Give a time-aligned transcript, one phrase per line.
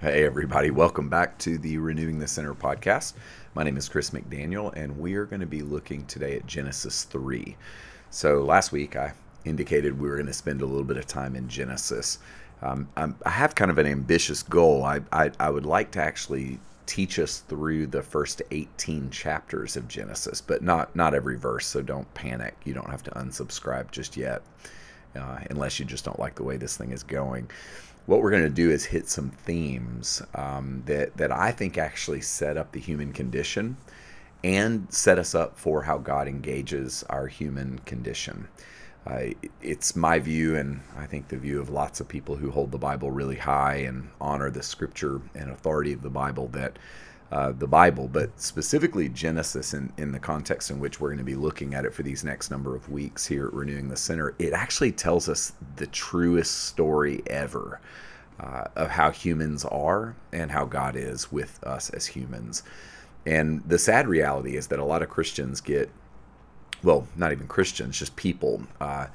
[0.00, 0.70] Hey, everybody.
[0.70, 3.14] Welcome back to the Renewing the Center podcast.
[3.56, 7.02] My name is Chris McDaniel, and we are going to be looking today at Genesis
[7.02, 7.56] 3.
[8.10, 9.12] So, last week I
[9.44, 12.20] indicated we were going to spend a little bit of time in Genesis.
[12.62, 14.84] Um, i have kind of an ambitious goal.
[14.84, 19.88] I, I, I would like to actually teach us through the first 18 chapters of
[19.88, 22.54] Genesis, but not, not every verse, so don't panic.
[22.64, 24.42] You don't have to unsubscribe just yet,
[25.16, 27.48] uh, unless you just don't like the way this thing is going
[28.08, 32.22] what we're going to do is hit some themes um, that that I think actually
[32.22, 33.76] set up the human condition
[34.42, 38.48] and set us up for how God engages our human condition.
[39.06, 42.72] Uh, it's my view, and I think the view of lots of people who hold
[42.72, 46.78] the Bible really high and honor the scripture and authority of the Bible, that
[47.30, 51.24] uh, the Bible, but specifically Genesis, in, in the context in which we're going to
[51.24, 54.34] be looking at it for these next number of weeks here at Renewing the Center,
[54.38, 57.80] it actually tells us the truest story ever
[58.40, 62.62] uh, of how humans are and how God is with us as humans.
[63.26, 65.90] And the sad reality is that a lot of Christians get,
[66.82, 69.08] well, not even Christians, just people, uh,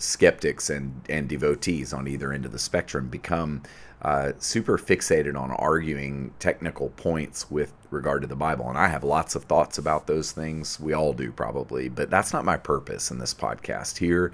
[0.00, 3.62] skeptics and, and devotees on either end of the spectrum become
[4.02, 8.68] uh, super fixated on arguing technical points with regard to the Bible.
[8.68, 10.80] And I have lots of thoughts about those things.
[10.80, 11.88] We all do, probably.
[11.88, 13.98] But that's not my purpose in this podcast.
[13.98, 14.32] Here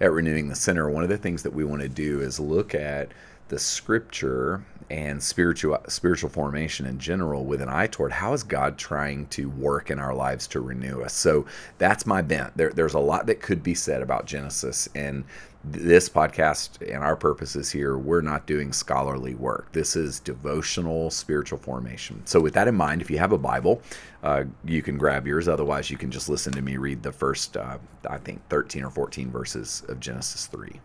[0.00, 2.74] at Renewing the Center, one of the things that we want to do is look
[2.74, 3.10] at
[3.48, 8.78] the scripture and spiritual spiritual formation in general with an eye toward how is God
[8.78, 11.12] trying to work in our lives to renew us.
[11.12, 11.46] So
[11.78, 12.56] that's my bent.
[12.56, 15.24] There, there's a lot that could be said about Genesis and
[15.68, 19.72] this podcast and our purposes here, we're not doing scholarly work.
[19.72, 22.22] This is devotional spiritual formation.
[22.24, 23.82] So, with that in mind, if you have a Bible,
[24.22, 25.48] uh, you can grab yours.
[25.48, 28.90] Otherwise, you can just listen to me read the first, uh, I think, 13 or
[28.90, 30.80] 14 verses of Genesis 3.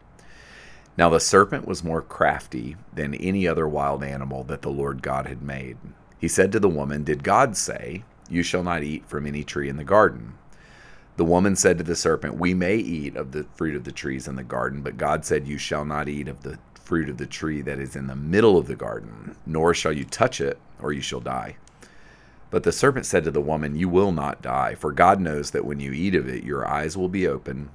[0.97, 5.25] Now the serpent was more crafty than any other wild animal that the Lord God
[5.25, 5.77] had made.
[6.19, 9.69] He said to the woman, Did God say, You shall not eat from any tree
[9.69, 10.33] in the garden?
[11.17, 14.27] The woman said to the serpent, We may eat of the fruit of the trees
[14.27, 17.25] in the garden, but God said, You shall not eat of the fruit of the
[17.25, 20.91] tree that is in the middle of the garden, nor shall you touch it, or
[20.91, 21.55] you shall die.
[22.49, 25.63] But the serpent said to the woman, You will not die, for God knows that
[25.63, 27.69] when you eat of it, your eyes will be open,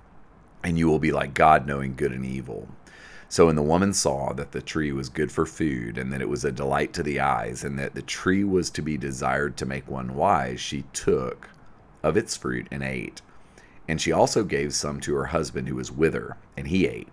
[0.63, 2.69] and you will be like God, knowing good and evil.
[3.29, 6.29] So when the woman saw that the tree was good for food, and that it
[6.29, 9.67] was a delight to the eyes, and that the tree was to be desired to
[9.67, 11.49] make one wise, she took
[12.03, 13.23] of its fruit and ate.
[13.89, 17.09] And she also gave some to her husband who was with her, and he ate.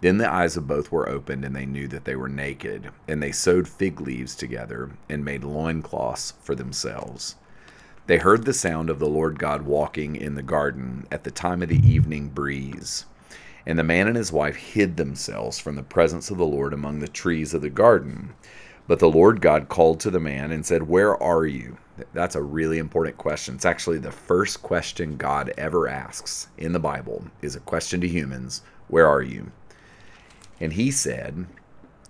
[0.00, 2.90] Then the eyes of both were opened, and they knew that they were naked.
[3.06, 7.36] And they sewed fig leaves together, and made loincloths for themselves.
[8.06, 11.62] They heard the sound of the Lord God walking in the garden at the time
[11.62, 13.04] of the evening breeze.
[13.66, 16.98] And the man and his wife hid themselves from the presence of the Lord among
[16.98, 18.34] the trees of the garden.
[18.88, 21.76] But the Lord God called to the man and said, Where are you?
[22.12, 23.54] That's a really important question.
[23.54, 28.08] It's actually the first question God ever asks in the Bible is a question to
[28.08, 29.52] humans, Where are you?
[30.60, 31.46] And he said,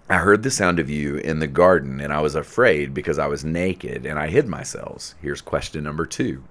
[0.08, 3.26] I heard the sound of you in the garden, and I was afraid because I
[3.26, 5.14] was naked and I hid myself.
[5.20, 6.44] Here's question number two.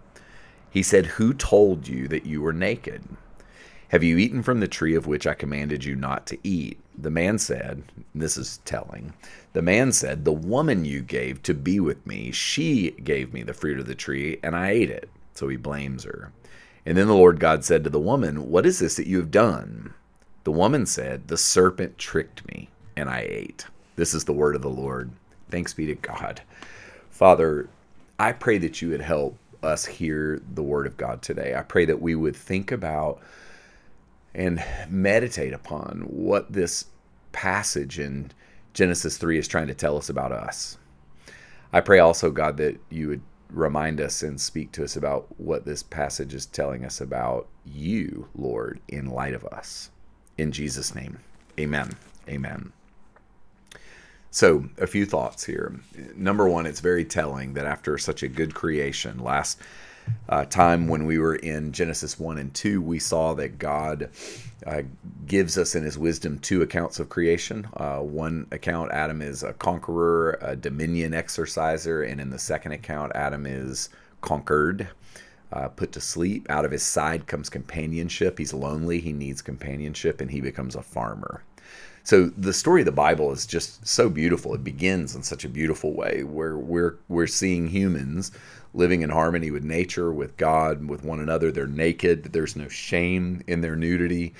[0.70, 3.04] He said, Who told you that you were naked?
[3.92, 6.80] Have you eaten from the tree of which I commanded you not to eat?
[6.98, 7.84] The man said,
[8.16, 9.12] This is telling.
[9.52, 13.54] The man said, The woman you gave to be with me, she gave me the
[13.54, 15.10] fruit of the tree, and I ate it.
[15.34, 16.32] So he blames her.
[16.86, 19.30] And then the Lord God said to the woman, What is this that you have
[19.30, 19.94] done?
[20.46, 23.66] The woman said, The serpent tricked me, and I ate.
[23.98, 25.12] This is the word of the Lord.
[25.50, 26.42] Thanks be to God.
[27.10, 27.68] Father,
[28.18, 31.56] I pray that you would help us hear the word of God today.
[31.58, 33.20] I pray that we would think about
[34.34, 36.86] and meditate upon what this
[37.32, 38.32] passage in
[38.74, 40.78] Genesis 3 is trying to tell us about us.
[41.74, 45.66] I pray also, God, that you would remind us and speak to us about what
[45.66, 49.90] this passage is telling us about you, Lord, in light of us.
[50.38, 51.20] In Jesus' name,
[51.60, 51.92] amen.
[52.30, 52.72] Amen.
[54.34, 55.78] So, a few thoughts here.
[56.16, 59.60] Number one, it's very telling that after such a good creation, last
[60.30, 64.10] uh, time when we were in Genesis 1 and 2, we saw that God
[64.66, 64.84] uh,
[65.26, 67.68] gives us in his wisdom two accounts of creation.
[67.76, 73.12] Uh, one account, Adam is a conqueror, a dominion exerciser, and in the second account,
[73.16, 73.90] Adam is
[74.22, 74.88] conquered.
[75.54, 76.50] Uh, put to sleep.
[76.50, 78.38] Out of his side comes companionship.
[78.38, 79.02] He's lonely.
[79.02, 81.44] He needs companionship, and he becomes a farmer.
[82.04, 84.54] So the story of the Bible is just so beautiful.
[84.56, 88.32] It begins in such a beautiful way where we're we're seeing humans
[88.74, 91.52] living in harmony with nature, with God, with one another.
[91.52, 92.32] They're naked.
[92.32, 94.34] There's no shame in their nudity.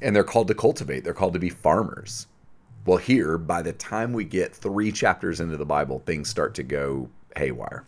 [0.00, 1.04] And they're called to cultivate.
[1.04, 2.26] They're called to be farmers.
[2.86, 6.62] Well, here, by the time we get three chapters into the Bible, things start to
[6.62, 7.84] go haywire.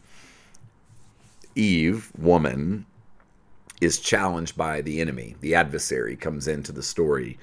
[1.55, 2.85] Eve, woman,
[3.81, 5.37] is challenged by the enemy.
[5.41, 7.39] The adversary comes into the story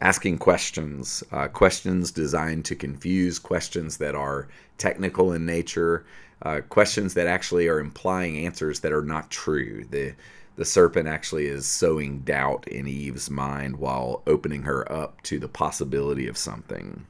[0.00, 4.48] asking questions, uh, questions designed to confuse, questions that are
[4.78, 6.04] technical in nature,
[6.42, 9.84] uh, questions that actually are implying answers that are not true.
[9.90, 10.14] The
[10.56, 15.48] the serpent actually is sowing doubt in Eve's mind while opening her up to the
[15.48, 17.06] possibility of something.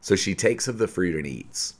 [0.00, 1.74] So she takes of the fruit and eats.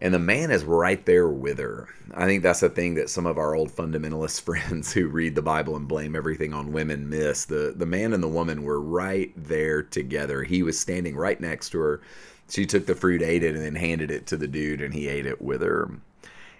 [0.00, 1.88] And the man is right there with her.
[2.12, 5.42] I think that's the thing that some of our old fundamentalist friends who read the
[5.42, 7.44] Bible and blame everything on women miss.
[7.44, 10.42] The the man and the woman were right there together.
[10.42, 12.00] He was standing right next to her.
[12.48, 15.08] She took the fruit, ate it, and then handed it to the dude, and he
[15.08, 15.90] ate it with her.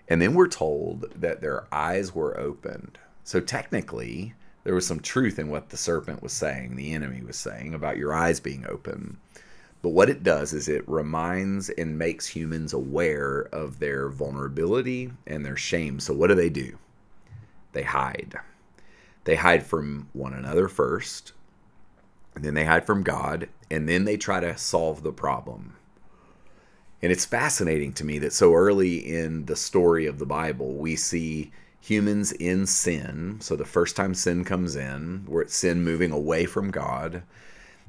[0.09, 2.99] And then we're told that their eyes were opened.
[3.23, 4.35] So technically,
[4.65, 7.99] there was some truth in what the serpent was saying, the enemy was saying about
[7.99, 9.19] your eyes being open.
[9.85, 15.45] But what it does is it reminds and makes humans aware of their vulnerability and
[15.45, 16.01] their shame.
[16.01, 16.79] So, what do they do?
[17.73, 18.35] They hide.
[19.25, 21.33] They hide from one another first,
[22.35, 25.77] and then they hide from God, and then they try to solve the problem.
[27.03, 30.97] And it's fascinating to me that so early in the story of the Bible, we
[30.97, 31.53] see
[31.83, 33.37] humans in sin.
[33.43, 37.23] So, the first time sin comes in, where it's sin moving away from God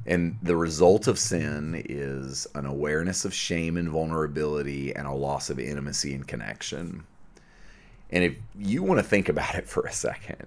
[0.06, 5.50] and the result of sin is an awareness of shame and vulnerability and a loss
[5.50, 7.06] of intimacy and connection.
[8.12, 10.46] And if you want to think about it for a second,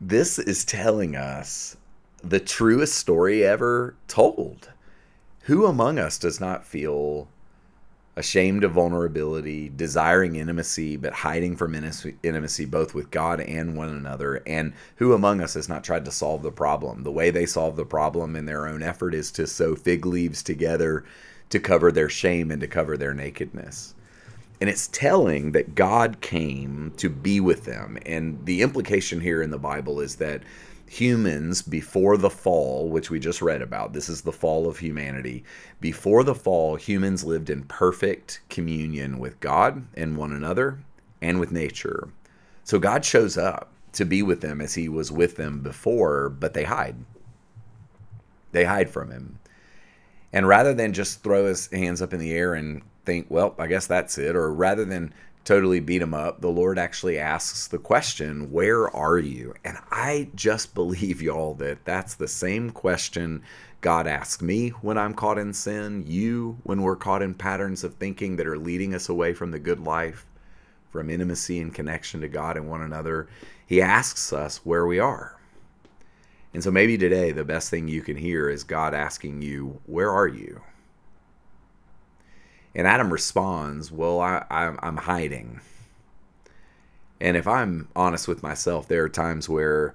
[0.00, 1.76] this is telling us
[2.22, 4.70] the truest story ever told.
[5.46, 7.28] Who among us does not feel
[8.14, 14.42] ashamed of vulnerability, desiring intimacy, but hiding from intimacy both with God and one another.
[14.46, 17.04] And who among us has not tried to solve the problem?
[17.04, 20.42] The way they solve the problem in their own effort is to sew fig leaves
[20.42, 21.04] together
[21.48, 23.94] to cover their shame and to cover their nakedness.
[24.60, 27.98] And it's telling that God came to be with them.
[28.06, 30.42] And the implication here in the Bible is that
[30.92, 35.42] humans before the fall, which we just read about, this is the fall of humanity.
[35.80, 40.80] Before the fall, humans lived in perfect communion with God and one another
[41.22, 42.10] and with nature.
[42.64, 46.52] So God shows up to be with them as he was with them before, but
[46.52, 46.96] they hide.
[48.50, 49.38] They hide from him.
[50.30, 53.66] And rather than just throw his hands up in the air and think, well, I
[53.66, 57.78] guess that's it, or rather than totally beat him up, the Lord actually asks the
[57.78, 59.54] question, Where are you?
[59.64, 63.42] And I just believe, y'all, that that's the same question
[63.80, 67.94] God asks me when I'm caught in sin, you when we're caught in patterns of
[67.94, 70.24] thinking that are leading us away from the good life,
[70.90, 73.28] from intimacy and connection to God and one another.
[73.66, 75.36] He asks us where we are.
[76.54, 80.12] And so maybe today the best thing you can hear is God asking you, Where
[80.12, 80.60] are you?
[82.74, 85.60] And Adam responds, Well, I, I, I'm hiding.
[87.20, 89.94] And if I'm honest with myself, there are times where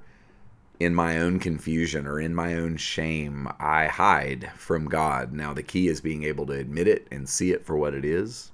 [0.79, 5.33] in my own confusion or in my own shame, I hide from God.
[5.33, 8.05] Now, the key is being able to admit it and see it for what it
[8.05, 8.51] is.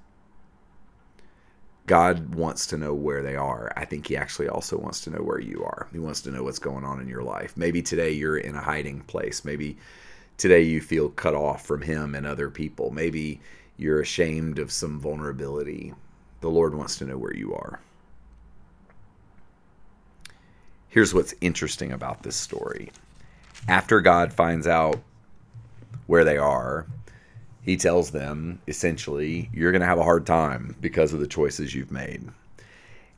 [1.86, 3.70] God wants to know where they are.
[3.76, 5.86] I think He actually also wants to know where you are.
[5.92, 7.56] He wants to know what's going on in your life.
[7.56, 9.44] Maybe today you're in a hiding place.
[9.44, 9.76] Maybe
[10.38, 12.90] today you feel cut off from Him and other people.
[12.90, 13.40] Maybe
[13.76, 15.94] you're ashamed of some vulnerability.
[16.40, 17.80] The Lord wants to know where you are.
[20.88, 22.92] Here's what's interesting about this story.
[23.66, 25.00] After God finds out
[26.06, 26.86] where they are,
[27.62, 31.74] he tells them essentially, you're going to have a hard time because of the choices
[31.74, 32.28] you've made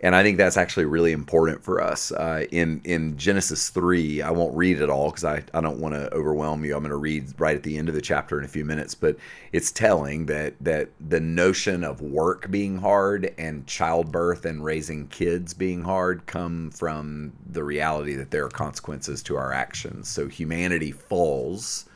[0.00, 2.12] and I think that's actually really important for us.
[2.12, 5.94] Uh, in in Genesis three, I won't read it all because I, I don't want
[5.94, 6.76] to overwhelm you.
[6.76, 8.94] I'm going to read right at the end of the chapter in a few minutes,
[8.94, 9.16] but
[9.52, 15.54] it's telling that that the notion of work being hard and childbirth and raising kids
[15.54, 20.08] being hard come from the reality that there are consequences to our actions.
[20.08, 21.86] So humanity falls.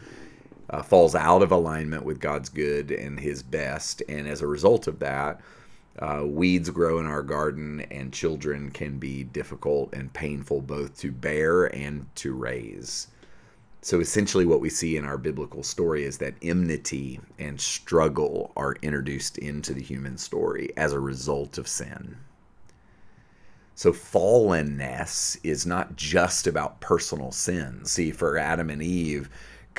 [0.72, 4.86] Uh, falls out of alignment with God's good and His best, and as a result
[4.86, 5.40] of that,
[5.98, 11.10] uh, weeds grow in our garden, and children can be difficult and painful both to
[11.10, 13.08] bear and to raise.
[13.82, 18.76] So, essentially, what we see in our biblical story is that enmity and struggle are
[18.82, 22.16] introduced into the human story as a result of sin.
[23.74, 27.84] So, fallenness is not just about personal sin.
[27.86, 29.30] See, for Adam and Eve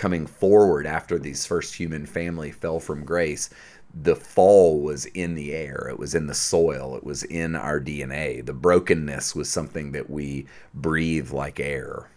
[0.02, 3.52] coming forward after these first human family fell from grace,
[3.94, 7.80] the fall was in the air, it was in the soil, it was in our
[7.80, 8.44] DNA.
[8.44, 12.10] The brokenness was something that we breathe like air.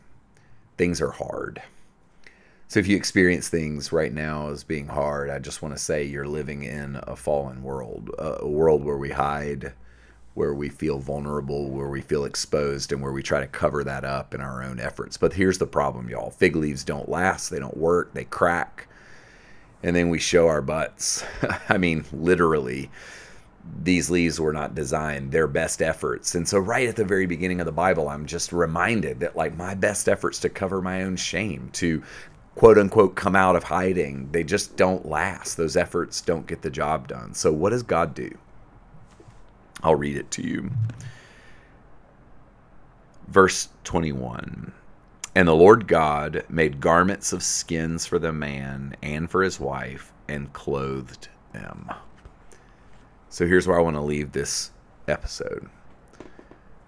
[0.78, 1.60] Things are hard.
[2.68, 6.04] So if you experience things right now as being hard, I just want to say
[6.04, 9.74] you're living in a fallen world, a world where we hide,
[10.34, 14.04] where we feel vulnerable, where we feel exposed, and where we try to cover that
[14.04, 15.16] up in our own efforts.
[15.16, 18.88] But here's the problem, y'all fig leaves don't last, they don't work, they crack,
[19.82, 21.24] and then we show our butts.
[21.68, 22.90] I mean, literally.
[23.82, 26.34] These leaves were not designed, their best efforts.
[26.34, 29.56] And so, right at the very beginning of the Bible, I'm just reminded that, like,
[29.56, 32.02] my best efforts to cover my own shame, to
[32.56, 35.56] quote unquote come out of hiding, they just don't last.
[35.56, 37.32] Those efforts don't get the job done.
[37.32, 38.36] So, what does God do?
[39.84, 40.70] I'll read it to you.
[43.28, 44.72] Verse 21
[45.34, 50.10] And the Lord God made garments of skins for the man and for his wife
[50.26, 51.90] and clothed them.
[53.28, 54.70] So here's where I want to leave this
[55.06, 55.68] episode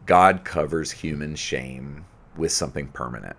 [0.07, 3.37] God covers human shame with something permanent.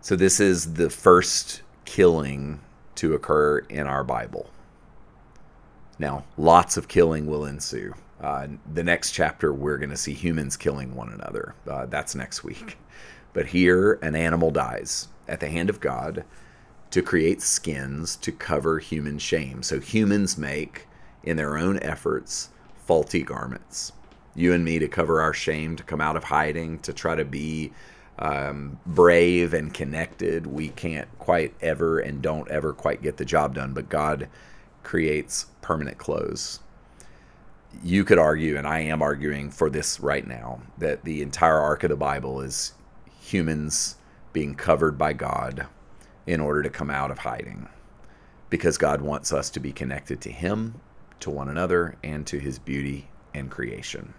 [0.00, 2.60] So this is the first killing
[2.94, 4.48] to occur in our Bible.
[5.98, 7.92] Now, lots of killing will ensue.
[8.20, 11.54] Uh, the next chapter, we're going to see humans killing one another.
[11.68, 12.76] Uh, that's next week.
[13.32, 16.24] But here, an animal dies at the hand of God
[16.90, 19.62] to create skins to cover human shame.
[19.62, 20.88] So humans make,
[21.22, 23.92] in their own efforts, faulty garments.
[24.34, 27.24] You and me to cover our shame, to come out of hiding, to try to
[27.24, 27.72] be
[28.18, 30.46] um, brave and connected.
[30.46, 34.28] We can't quite ever and don't ever quite get the job done, but God
[34.82, 36.60] creates permanent clothes
[37.82, 41.82] you could argue, and I am arguing for this right now, that the entire arc
[41.84, 42.74] of the Bible is
[43.20, 43.96] humans
[44.32, 45.66] being covered by God
[46.26, 47.68] in order to come out of hiding.
[48.50, 50.80] Because God wants us to be connected to Him,
[51.20, 54.14] to one another, and to His beauty and creation.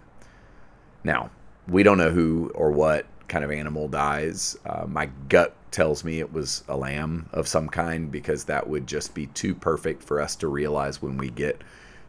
[1.04, 1.30] Now,
[1.68, 4.56] we don't know who or what kind of animal dies.
[4.66, 8.86] Uh, my gut tells me it was a lamb of some kind because that would
[8.86, 11.62] just be too perfect for us to realize when we get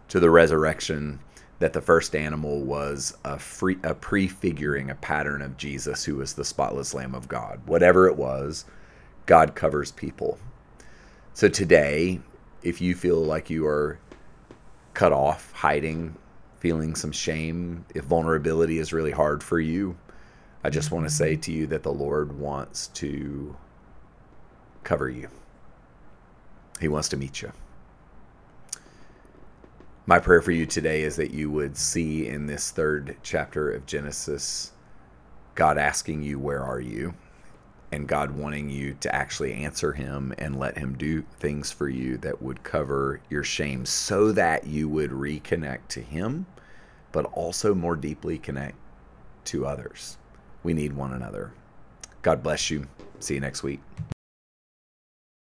[0.09, 1.19] to the resurrection
[1.63, 6.33] that the first animal was a free a prefiguring a pattern of Jesus who was
[6.33, 7.61] the spotless lamb of God.
[7.65, 8.65] Whatever it was,
[9.27, 10.37] God covers people.
[11.33, 12.19] So today,
[12.63, 13.97] if you feel like you are
[14.93, 16.17] cut off, hiding,
[16.59, 19.95] feeling some shame, if vulnerability is really hard for you,
[20.65, 23.55] I just want to say to you that the Lord wants to
[24.83, 25.29] cover you.
[26.81, 27.53] He wants to meet you
[30.05, 33.85] my prayer for you today is that you would see in this third chapter of
[33.85, 34.71] Genesis
[35.55, 37.13] God asking you, Where are you?
[37.93, 42.17] and God wanting you to actually answer Him and let Him do things for you
[42.17, 46.47] that would cover your shame so that you would reconnect to Him,
[47.11, 48.75] but also more deeply connect
[49.45, 50.17] to others.
[50.63, 51.53] We need one another.
[52.23, 52.87] God bless you.
[53.19, 53.79] See you next week.